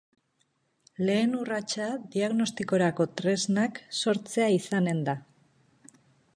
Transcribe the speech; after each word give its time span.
Lehen 1.09 1.35
urratsa 1.39 1.89
diagnostikorako 2.15 3.07
tresnak 3.21 3.81
sortzea 4.01 4.51
izanen 4.59 5.07
da. 5.11 5.19